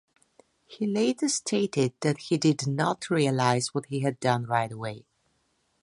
He 0.65 0.87
later 0.87 1.29
stated 1.29 1.93
that 1.99 2.17
he 2.17 2.37
did 2.39 2.65
not 2.65 3.11
realize 3.11 3.75
what 3.75 3.85
he 3.85 3.99
had 3.99 4.19
done 4.19 4.47
right 4.47 4.71
away. 4.71 5.05